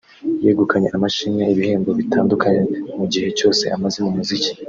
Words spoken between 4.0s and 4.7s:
mu muziki